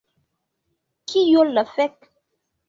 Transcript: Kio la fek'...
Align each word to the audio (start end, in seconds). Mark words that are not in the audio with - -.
Kio 1.11 1.45
la 1.51 1.65
fek'... 1.75 2.11